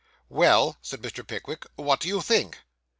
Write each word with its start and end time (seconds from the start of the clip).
'Well,' 0.29 0.77
said 0.81 1.03
Mr. 1.03 1.21
Pickwick, 1.27 1.63
'what 1.75 1.99
do 1.99 2.07
you 2.07 2.21
think? 2.23 2.57